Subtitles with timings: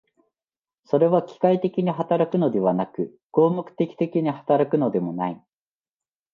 [0.85, 5.43] それは機械的に働くのではなく、合目的的に働くのでもない。